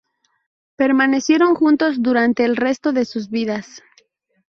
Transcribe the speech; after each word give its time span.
Permanecieron 0.77 1.53
juntos 1.53 2.01
durante 2.01 2.43
el 2.43 2.55
resto 2.57 2.91
de 2.91 3.05
sus 3.05 3.29
vidas. 3.29 3.83